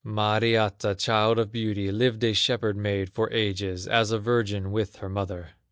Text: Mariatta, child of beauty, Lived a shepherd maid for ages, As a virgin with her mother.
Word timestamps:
Mariatta, 0.03 0.95
child 0.95 1.37
of 1.37 1.51
beauty, 1.51 1.91
Lived 1.91 2.23
a 2.23 2.33
shepherd 2.33 2.75
maid 2.75 3.07
for 3.13 3.31
ages, 3.31 3.87
As 3.87 4.09
a 4.09 4.17
virgin 4.17 4.71
with 4.71 4.95
her 4.95 5.09
mother. 5.09 5.51